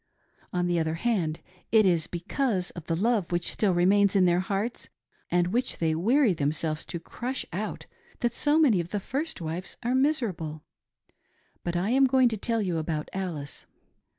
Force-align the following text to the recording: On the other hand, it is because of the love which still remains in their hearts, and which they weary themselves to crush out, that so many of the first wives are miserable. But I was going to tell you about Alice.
On 0.51 0.65
the 0.65 0.79
other 0.79 0.95
hand, 0.95 1.41
it 1.71 1.85
is 1.85 2.07
because 2.07 2.71
of 2.71 2.87
the 2.87 2.95
love 2.95 3.31
which 3.31 3.51
still 3.51 3.71
remains 3.75 4.15
in 4.15 4.25
their 4.25 4.39
hearts, 4.39 4.89
and 5.29 5.53
which 5.53 5.77
they 5.77 5.93
weary 5.93 6.33
themselves 6.33 6.87
to 6.87 6.99
crush 6.99 7.45
out, 7.53 7.85
that 8.21 8.33
so 8.33 8.57
many 8.57 8.79
of 8.79 8.89
the 8.89 8.99
first 8.99 9.41
wives 9.41 9.77
are 9.83 9.93
miserable. 9.93 10.63
But 11.63 11.75
I 11.75 11.93
was 11.99 12.07
going 12.09 12.29
to 12.29 12.37
tell 12.37 12.63
you 12.63 12.79
about 12.79 13.09
Alice. 13.13 13.67